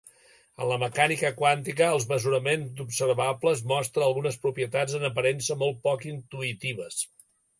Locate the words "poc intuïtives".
5.87-7.01